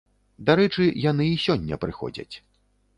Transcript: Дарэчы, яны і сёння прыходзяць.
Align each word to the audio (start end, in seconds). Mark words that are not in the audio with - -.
Дарэчы, 0.47 0.87
яны 1.05 1.29
і 1.35 1.39
сёння 1.47 1.81
прыходзяць. 1.87 2.31